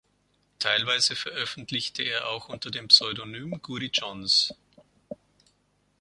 Teilweise 0.57 1.15
veröffentlichte 1.15 2.01
er 2.01 2.27
auch 2.29 2.49
unter 2.49 2.71
dem 2.71 2.87
Pseudonym 2.87 3.59
Guri 3.61 3.91
Johns. 3.93 4.51